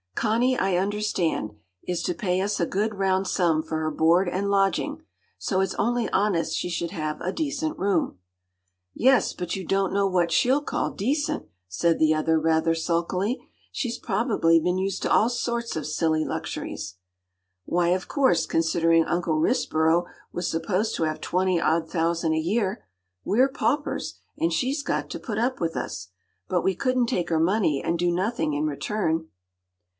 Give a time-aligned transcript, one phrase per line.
[0.15, 1.51] Connie, I understand,
[1.87, 5.03] is to pay us a good round sum for her board and lodging,
[5.37, 8.19] so it’s only honest she should have a decent room.”
[8.93, 13.47] “Yes, but you don’t know what she’ll call decent,” said the other rather sulkily.
[13.71, 16.95] “She’s probably been used to all sorts of silly luxuries.”
[17.65, 22.85] “Why of course, considering Uncle Risborough was supposed to have twenty odd thousand a year.
[23.23, 26.09] We’re paupers, and she’s got to put up with us.
[26.47, 29.27] But we couldn’t take her money and do nothing in return.